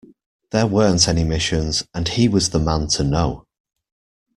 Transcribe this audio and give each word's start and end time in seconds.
There 0.49 0.65
weren't 0.65 1.07
any 1.07 1.23
missions, 1.23 1.85
and 1.93 2.07
he 2.07 2.27
was 2.27 2.49
the 2.49 2.57
man 2.57 2.87
to 2.87 3.03
know. 3.03 3.45